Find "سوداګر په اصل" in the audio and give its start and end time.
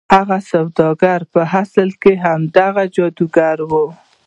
0.51-1.89